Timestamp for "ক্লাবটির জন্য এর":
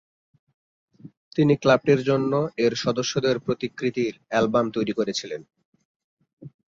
1.55-2.73